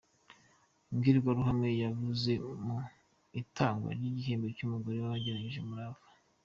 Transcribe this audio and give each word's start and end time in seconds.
Imbwirwaruhame 0.91 1.69
yavuze 1.83 2.31
mu 2.65 2.77
itangwa 3.41 3.89
ry’igihembo 3.97 4.47
cy’umugore 4.55 4.97
wagaragaje 4.99 5.59
umurava. 5.61 6.05